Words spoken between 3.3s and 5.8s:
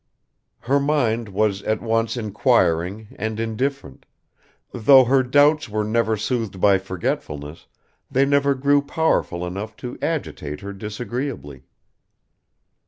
indifferent; though her doubts